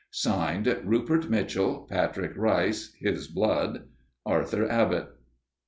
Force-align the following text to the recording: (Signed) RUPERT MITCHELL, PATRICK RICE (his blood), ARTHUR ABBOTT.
(Signed) 0.09 0.65
RUPERT 0.83 1.29
MITCHELL, 1.29 1.85
PATRICK 1.87 2.35
RICE 2.35 2.95
(his 2.99 3.27
blood), 3.27 3.83
ARTHUR 4.25 4.67
ABBOTT. 4.67 5.11